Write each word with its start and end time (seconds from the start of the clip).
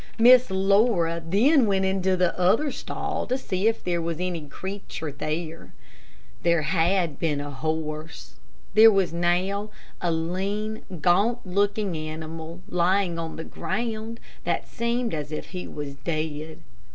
Miss 0.17 0.49
Laura 0.49 1.21
then 1.23 1.67
went 1.67 1.85
into 1.85 2.17
the 2.17 2.35
other 2.35 2.71
stall 2.71 3.27
to 3.27 3.37
see 3.37 3.67
if 3.67 3.83
there 3.83 4.01
was 4.01 4.19
any 4.19 4.47
creature 4.47 5.11
there. 5.11 5.75
There 6.41 6.63
had 6.63 7.19
been 7.19 7.39
a 7.39 7.51
horse. 7.51 8.33
There 8.73 8.89
was 8.91 9.13
now 9.13 9.69
a 10.01 10.11
lean, 10.11 10.81
gaunt 11.01 11.45
looking 11.45 11.95
animal 11.95 12.61
lying 12.67 13.19
on 13.19 13.35
the 13.35 13.43
ground, 13.43 14.19
that 14.43 14.67
seemed 14.67 15.13
as 15.13 15.31
if 15.31 15.49
he 15.49 15.67
was 15.67 15.93
dead. 15.97 16.61